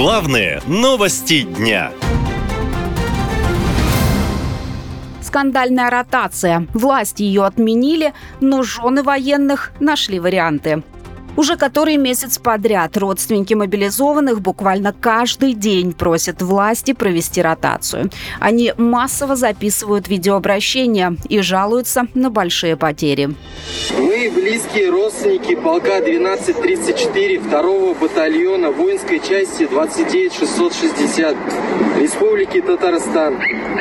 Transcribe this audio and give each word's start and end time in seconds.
Главные 0.00 0.62
новости 0.68 1.42
дня. 1.42 1.90
Скандальная 5.20 5.90
ротация. 5.90 6.68
Власти 6.72 7.24
ее 7.24 7.44
отменили, 7.44 8.14
но 8.38 8.62
жены 8.62 9.02
военных 9.02 9.72
нашли 9.80 10.20
варианты. 10.20 10.84
Уже 11.36 11.56
который 11.56 11.96
месяц 11.96 12.38
подряд 12.38 12.96
родственники 12.96 13.54
мобилизованных 13.54 14.40
буквально 14.40 14.92
каждый 14.92 15.52
день 15.54 15.92
просят 15.92 16.42
власти 16.42 16.92
провести 16.92 17.42
ротацию. 17.42 18.08
Они 18.38 18.72
массово 18.76 19.34
записывают 19.34 20.06
видеообращения 20.06 21.16
и 21.28 21.40
жалуются 21.40 22.06
на 22.14 22.30
большие 22.30 22.76
потери. 22.76 23.34
Близкие 24.30 24.90
родственники 24.90 25.54
полка 25.54 25.96
1234 25.96 27.38
2 27.38 27.94
батальона 27.94 28.70
воинской 28.70 29.20
части 29.20 29.66
29660 29.66 31.36
Республики 31.98 32.60
Татарстан. 32.60 33.40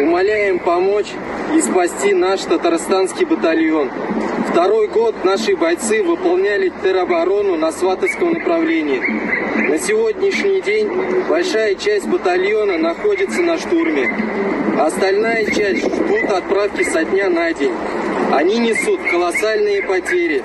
Умоляем 0.00 0.60
помочь 0.60 1.08
и 1.56 1.60
спасти 1.60 2.14
наш 2.14 2.42
татарстанский 2.42 3.26
батальон. 3.26 3.90
Второй 4.50 4.86
год 4.86 5.24
наши 5.24 5.56
бойцы 5.56 6.02
выполняли 6.02 6.72
тероборону 6.82 7.56
на 7.56 7.72
Сватовском 7.72 8.32
направлении. 8.32 9.00
На 9.68 9.78
сегодняшний 9.78 10.60
день 10.60 10.88
большая 11.28 11.74
часть 11.74 12.06
батальона 12.06 12.78
находится 12.78 13.42
на 13.42 13.58
штурме. 13.58 14.08
Остальная 14.78 15.46
часть 15.46 15.84
ждут 15.84 16.30
отправки 16.30 16.84
со 16.84 17.02
дня 17.04 17.28
на 17.28 17.52
день. 17.52 17.72
Они 18.30 18.58
несут 18.58 19.00
колоссальные 19.10 19.82
потери. 19.82 20.42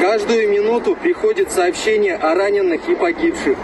Каждую 0.00 0.50
минуту 0.50 0.94
приходит 0.94 1.50
сообщение 1.50 2.16
о 2.16 2.34
раненых 2.34 2.86
и 2.88 2.94
погибших. 2.94 3.56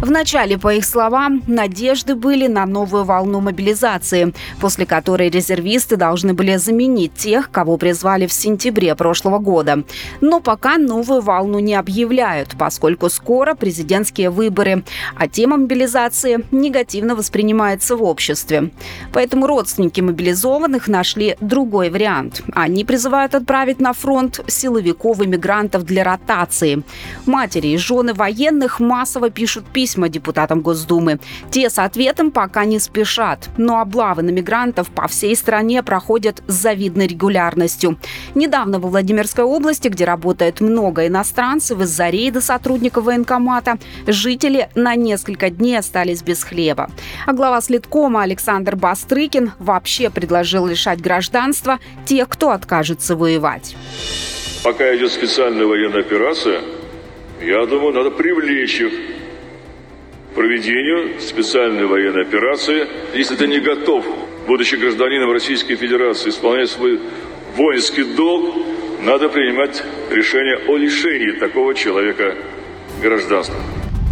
Вначале, 0.00 0.56
по 0.56 0.72
их 0.72 0.84
словам, 0.84 1.42
надежды 1.48 2.14
были 2.14 2.46
на 2.46 2.66
новую 2.66 3.02
волну 3.02 3.40
мобилизации, 3.40 4.32
после 4.60 4.86
которой 4.86 5.28
резервисты 5.28 5.96
должны 5.96 6.34
были 6.34 6.56
заменить 6.56 7.14
тех, 7.14 7.50
кого 7.50 7.76
призвали 7.76 8.28
в 8.28 8.32
сентябре 8.32 8.94
прошлого 8.94 9.40
года. 9.40 9.82
Но 10.20 10.38
пока 10.38 10.78
новую 10.78 11.20
волну 11.20 11.58
не 11.58 11.74
объявляют, 11.74 12.54
поскольку 12.56 13.08
скоро 13.08 13.56
президентские 13.56 14.30
выборы, 14.30 14.84
а 15.16 15.26
тема 15.26 15.56
мобилизации 15.56 16.44
негативно 16.52 17.16
воспринимается 17.16 17.96
в 17.96 18.04
обществе. 18.04 18.70
Поэтому 19.12 19.48
родственники 19.48 20.00
мобилизованных 20.00 20.86
нашли 20.86 21.36
другой 21.40 21.90
вариант. 21.90 22.42
Они 22.52 22.84
призывают 22.84 23.34
отправить 23.34 23.80
на 23.80 23.92
фронт 23.92 24.44
силовиков 24.46 25.20
и 25.20 25.26
мигрантов 25.26 25.82
для 25.84 26.04
ротации. 26.04 26.84
Матери 27.26 27.68
и 27.68 27.76
жены 27.76 28.14
военных 28.14 28.78
массово 28.78 29.30
пишут 29.30 29.66
письма 29.66 29.87
письма 29.88 30.10
депутатам 30.10 30.60
Госдумы. 30.60 31.18
Те 31.50 31.70
с 31.70 31.78
ответом 31.78 32.30
пока 32.30 32.66
не 32.66 32.78
спешат, 32.78 33.48
но 33.56 33.80
облавы 33.80 34.20
на 34.22 34.28
мигрантов 34.28 34.90
по 34.90 35.08
всей 35.08 35.34
стране 35.34 35.82
проходят 35.82 36.42
с 36.46 36.52
завидной 36.52 37.06
регулярностью. 37.06 37.96
Недавно 38.34 38.78
во 38.80 38.90
Владимирской 38.90 39.44
области, 39.44 39.88
где 39.88 40.04
работает 40.04 40.60
много 40.60 41.06
иностранцев, 41.06 41.80
из-за 41.80 42.10
рейда 42.10 42.42
сотрудников 42.42 43.04
военкомата 43.04 43.78
жители 44.06 44.68
на 44.74 44.94
несколько 44.94 45.48
дней 45.48 45.78
остались 45.78 46.22
без 46.22 46.44
хлеба. 46.44 46.90
А 47.26 47.32
глава 47.32 47.62
следкома 47.62 48.22
Александр 48.22 48.76
Бастрыкин 48.76 49.52
вообще 49.58 50.10
предложил 50.10 50.66
лишать 50.66 51.00
гражданства 51.00 51.78
тех, 52.04 52.28
кто 52.28 52.50
откажется 52.50 53.16
воевать. 53.16 53.74
Пока 54.62 54.94
идет 54.94 55.12
специальная 55.12 55.64
военная 55.64 56.00
операция, 56.00 56.60
я 57.40 57.64
думаю, 57.64 57.94
надо 57.94 58.10
привлечь 58.10 58.80
их 58.80 58.92
проведению 60.34 61.20
специальной 61.20 61.86
военной 61.86 62.22
операции. 62.22 62.86
Если 63.14 63.36
ты 63.36 63.46
не 63.46 63.60
готов, 63.60 64.06
будучи 64.46 64.76
гражданином 64.76 65.32
Российской 65.32 65.76
Федерации, 65.76 66.30
исполнять 66.30 66.70
свой 66.70 67.00
воинский 67.56 68.04
долг, 68.04 68.54
надо 69.02 69.28
принимать 69.28 69.82
решение 70.10 70.58
о 70.68 70.76
лишении 70.76 71.32
такого 71.32 71.74
человека 71.74 72.36
гражданства. 73.02 73.56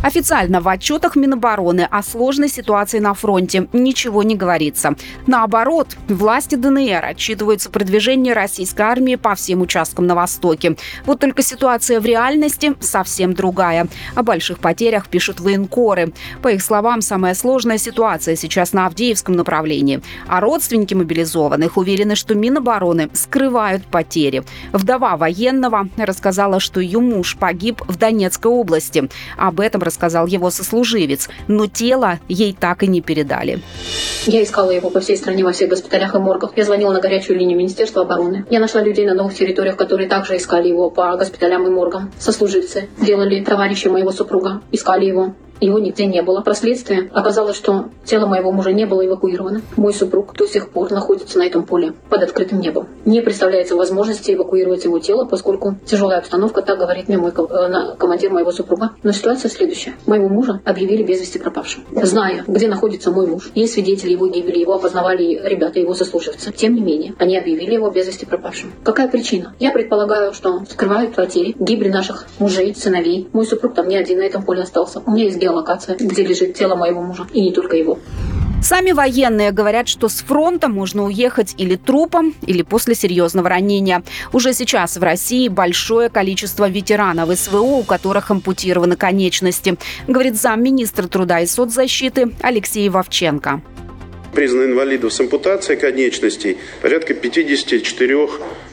Официально 0.03 0.61
в 0.61 0.69
отчетах 0.69 1.17
Минобороны 1.17 1.89
о 1.91 2.03
сложной 2.03 2.49
ситуации 2.49 3.01
на 3.01 3.15
фронте 3.15 3.67
ничего 3.73 4.23
не 4.23 4.37
говорится. 4.37 4.95
Наоборот, 5.27 5.97
власти 6.07 6.55
ДНР 6.55 7.05
отчитываются 7.05 7.71
продвижение 7.71 8.33
российской 8.33 8.83
армии 8.83 9.17
по 9.17 9.35
всем 9.35 9.63
участкам 9.63 10.07
на 10.07 10.15
Востоке. 10.15 10.77
Вот 11.07 11.21
только 11.21 11.43
ситуация 11.43 11.99
в 11.99 12.05
реальности 12.05 12.75
совсем 12.79 13.35
другая. 13.35 13.89
О 14.15 14.23
больших 14.23 14.59
потерях 14.59 15.09
пишут 15.09 15.41
военкоры. 15.41 16.13
По 16.41 16.49
их 16.49 16.63
словам, 16.63 17.01
самая 17.01 17.35
сложная 17.35 17.79
ситуация 17.79 18.37
сейчас 18.37 18.73
на 18.73 18.87
Авдеевском 18.87 19.35
направлении. 19.35 20.03
А 20.29 20.41
родственники 20.41 20.95
мобилизованных 20.95 21.77
уверены, 21.79 22.15
что 22.15 22.35
Минобороны 22.35 23.11
скрывают 23.15 23.85
потери. 23.87 24.45
Вдова 24.73 25.17
военного 25.17 25.89
рассказала, 25.97 26.61
что 26.61 26.81
ее 26.81 27.01
муж 27.01 27.37
погиб 27.37 27.83
в 27.89 27.97
Донецкой 27.97 28.53
области. 28.53 29.09
Об 29.37 29.59
этом 29.59 29.83
рассказал 29.87 30.27
его 30.27 30.51
сослуживец, 30.51 31.29
но 31.49 31.67
тело 31.67 32.19
ей 32.29 32.57
так 32.59 32.83
и 32.83 32.87
не 32.87 33.01
передали. 33.01 33.61
Я 34.27 34.43
искала 34.43 34.71
его 34.71 34.91
по 34.91 35.01
всей 35.01 35.17
стране, 35.17 35.45
во 35.45 35.53
всех 35.53 35.71
госпиталях 35.71 36.15
и 36.15 36.19
моргах. 36.19 36.53
Я 36.57 36.65
звонила 36.65 36.93
на 36.93 37.01
горячую 37.01 37.39
линию 37.39 37.57
Министерства 37.57 38.03
обороны. 38.03 38.45
Я 38.51 38.61
нашла 38.61 38.83
людей 38.83 39.07
на 39.07 39.15
новых 39.15 39.35
территориях, 39.35 39.77
которые 39.77 40.09
также 40.09 40.37
искали 40.37 40.69
его 40.69 40.91
по 40.91 41.17
госпиталям 41.17 41.67
и 41.67 41.71
моргам. 41.71 42.13
Сослуживцы 42.19 42.89
делали 43.01 43.43
товарищи 43.43 43.89
моего 43.89 44.13
супруга, 44.13 44.61
искали 44.73 45.07
его. 45.07 45.35
Его 45.61 45.79
нигде 45.79 46.07
не 46.07 46.23
было. 46.23 46.43
Впоследствии 46.43 47.11
оказалось, 47.13 47.57
что 47.57 47.87
тело 48.05 48.27
моего 48.27 48.53
мужа 48.53 48.73
не 48.73 48.87
было 48.87 49.07
эвакуировано. 49.07 49.63
Мой 49.77 49.93
супруг 49.93 50.35
до 50.35 50.47
сих 50.47 50.71
пор 50.71 50.91
находится 50.91 51.39
на 51.39 51.45
этом 51.45 51.65
поле 51.65 51.95
под 52.09 52.23
открытым 52.23 52.61
небом. 52.61 52.89
Не 53.05 53.21
представляется 53.21 53.77
возможности 53.77 54.33
эвакуировать 54.33 54.85
его 54.85 54.99
тело, 54.99 55.25
поскольку 55.25 55.77
тяжелая 55.87 56.19
обстановка, 56.19 56.63
так 56.63 56.79
говорит 56.79 57.09
мне 57.09 57.19
мой 57.19 57.31
э, 57.31 57.97
командир 57.99 58.31
моего 58.31 58.53
супруга. 58.53 58.93
Но 59.03 59.13
ситуация 59.13 59.51
следующая. 59.51 59.95
Моего 60.07 60.29
мужа 60.29 60.61
объявили 60.65 61.03
без 61.03 61.21
вести 61.21 61.39
пропавшим. 61.39 61.85
Зная, 61.91 62.45
где 62.47 62.69
находится 62.69 63.11
мой 63.11 63.27
муж, 63.27 63.51
есть 63.55 63.75
свидетели 63.75 64.13
его 64.13 64.27
гибели, 64.29 64.59
его 64.59 64.75
опознавали 64.75 65.41
ребята, 65.45 65.79
его 65.79 65.95
сослуживцы. 65.95 66.53
Тем 66.53 66.75
не 66.75 66.81
менее, 66.81 67.15
они 67.19 67.37
объявили 67.37 67.75
его 67.75 67.91
без 67.91 68.07
вести 68.07 68.27
пропавшим. 68.27 68.73
Какая 68.85 69.09
причина? 69.09 69.55
Я 69.59 69.71
предполагаю, 69.71 70.33
что 70.33 70.65
скрывают 70.71 71.15
потери, 71.15 71.55
гибель 71.59 71.91
наших 71.91 72.27
мужей, 72.39 72.75
сыновей. 72.75 73.29
Мой 73.33 73.47
супруг 73.47 73.75
там 73.75 73.89
не 73.89 73.97
один 73.97 74.19
на 74.19 74.23
этом 74.23 74.43
поле 74.43 74.63
остался. 74.63 75.03
У 75.07 75.11
меня 75.11 75.25
есть 75.25 75.39
геолокация, 75.47 75.97
где 75.97 76.23
лежит 76.25 76.55
тело 76.55 76.75
моего 76.75 77.01
мужа, 77.03 77.27
и 77.33 77.41
не 77.41 77.53
только 77.53 77.77
его. 77.77 77.99
Сами 78.63 78.93
военные 78.93 79.53
говорят, 79.53 79.87
что 79.87 80.09
с 80.09 80.23
фронта 80.23 80.69
можно 80.69 81.05
уехать 81.05 81.55
или 81.57 81.77
трупом, 81.77 82.35
или 82.47 82.63
после 82.63 82.95
серьезного 82.95 83.49
ранения. 83.49 84.03
Уже 84.33 84.53
сейчас 84.55 84.97
в 84.97 85.03
России 85.03 85.49
большое 85.49 86.09
количество 86.09 86.69
ветеранов 86.69 87.39
СВО, 87.39 87.61
у 87.61 87.83
которых 87.85 88.31
ампутированы 88.31 88.97
конечности, 88.97 89.77
говорит 90.09 90.35
замминистра 90.35 91.07
труда 91.07 91.41
и 91.41 91.47
соцзащиты 91.47 92.33
Алексей 92.43 92.89
Вовченко 92.89 93.61
признаны 94.35 94.65
инвалидов 94.65 95.15
с 95.15 95.21
ампутацией 95.21 95.81
конечностей 95.81 96.59
порядка 96.83 97.15
54 97.15 98.29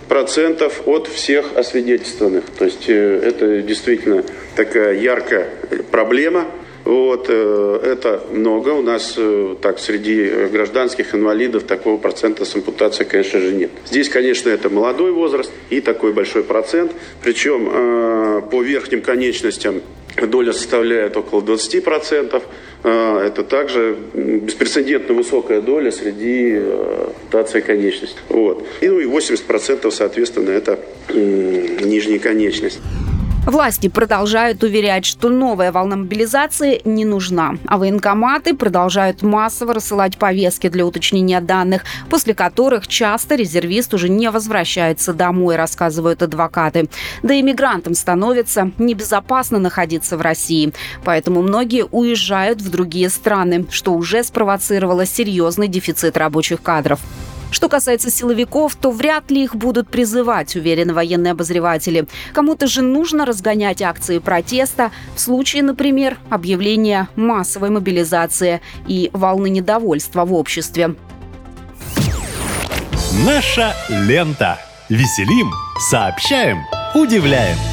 процентов 0.09 0.81
от 0.85 1.07
всех 1.07 1.55
освидетельствованных. 1.55 2.43
То 2.59 2.65
есть 2.65 2.89
э, 2.89 3.21
это 3.23 3.61
действительно 3.61 4.25
такая 4.57 4.99
яркая 4.99 5.47
проблема. 5.89 6.47
Вот, 6.85 7.27
э, 7.29 7.79
это 7.83 8.23
много. 8.31 8.69
У 8.69 8.81
нас 8.81 9.15
э, 9.17 9.55
так 9.61 9.79
среди 9.79 10.47
гражданских 10.51 11.15
инвалидов 11.15 11.63
такого 11.63 11.97
процента 11.97 12.43
с 12.43 12.55
ампутацией, 12.55 13.09
конечно 13.09 13.39
же, 13.39 13.53
нет. 13.53 13.71
Здесь, 13.85 14.09
конечно, 14.09 14.49
это 14.49 14.69
молодой 14.69 15.11
возраст 15.11 15.51
и 15.69 15.79
такой 15.79 16.11
большой 16.11 16.43
процент. 16.43 16.91
Причем 17.21 17.69
э, 17.71 18.41
по 18.51 18.61
верхним 18.61 19.01
конечностям 19.01 19.81
доля 20.21 20.51
составляет 20.51 21.15
около 21.17 21.41
20%. 21.41 22.41
Это 22.83 23.43
также 23.45 23.95
беспрецедентно 24.13 25.15
высокая 25.15 25.61
доля 25.61 25.89
среди 25.89 26.57
ампутации 26.57 27.61
конечностей. 27.61 28.19
Вот. 28.27 28.67
И, 28.81 28.89
ну 28.89 28.99
и 28.99 29.05
80% 29.05 29.89
соответственно 29.89 30.51
это 30.51 30.77
нижняя 31.13 32.19
конечность. 32.19 32.81
Власти 33.45 33.89
продолжают 33.89 34.63
уверять, 34.63 35.03
что 35.03 35.27
новая 35.27 35.73
волна 35.73 35.97
мобилизации 35.97 36.81
не 36.85 37.03
нужна, 37.03 37.57
а 37.67 37.77
военкоматы 37.77 38.55
продолжают 38.55 39.21
массово 39.21 39.73
рассылать 39.73 40.17
повестки 40.17 40.69
для 40.69 40.85
уточнения 40.85 41.41
данных, 41.41 41.83
после 42.09 42.33
которых 42.33 42.87
часто 42.87 43.35
резервист 43.35 43.93
уже 43.93 44.07
не 44.07 44.31
возвращается 44.31 45.13
домой, 45.13 45.57
рассказывают 45.57 46.23
адвокаты. 46.23 46.89
Да 47.21 47.33
и 47.33 47.41
мигрантам 47.41 47.95
становится 47.95 48.71
небезопасно 48.77 49.59
находиться 49.59 50.15
в 50.15 50.21
России, 50.21 50.73
поэтому 51.03 51.41
многие 51.41 51.83
уезжают 51.83 52.61
в 52.61 52.71
другие 52.71 53.09
страны, 53.09 53.65
что 53.69 53.93
уже 53.93 54.23
спровоцировало 54.23 55.05
серьезный 55.05 55.67
дефицит 55.67 56.15
рабочих 56.15 56.61
кадров. 56.61 57.01
Что 57.53 57.69
касается 57.69 58.09
силовиков, 58.09 58.75
то 58.75 58.89
вряд 58.89 59.29
ли 59.29 59.43
их 59.43 59.55
будут 59.55 59.87
призывать, 59.87 60.55
уверены 60.55 60.91
военные 60.91 61.31
обозреватели. 61.31 62.07
Кому-то 62.33 62.65
же 62.65 62.81
нужно 62.81 63.27
разгонять 63.27 63.83
акции 63.83 64.17
протеста 64.17 64.91
в 65.15 65.19
случае, 65.19 65.61
например, 65.61 66.17
объявления 66.31 67.09
массовой 67.15 67.69
мобилизации 67.69 68.59
и 68.87 69.11
волны 69.13 69.49
недовольства 69.49 70.25
в 70.25 70.33
обществе. 70.33 70.95
Наша 73.23 73.75
лента. 73.87 74.57
Веселим, 74.89 75.51
сообщаем, 75.91 76.57
удивляем. 76.95 77.72